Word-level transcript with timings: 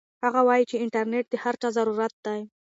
هغه 0.23 0.41
وایي 0.47 0.65
چې 0.69 0.81
انټرنيټ 0.85 1.25
د 1.29 1.35
هر 1.43 1.53
چا 1.61 1.69
ضرورت 1.77 2.13
دی. 2.25 2.41